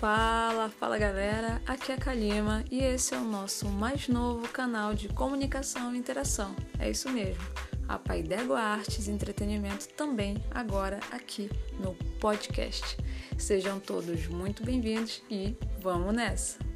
[0.00, 4.94] Fala, fala galera, aqui é a Kalima e esse é o nosso mais novo canal
[4.94, 6.56] de comunicação e interação.
[6.78, 7.42] É isso mesmo,
[7.86, 12.96] a Paidego Artes e Entretenimento também agora aqui no podcast.
[13.36, 16.69] Sejam todos muito bem-vindos e vamos nessa!